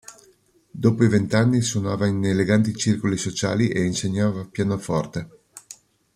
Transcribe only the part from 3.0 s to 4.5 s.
sociali e insegnava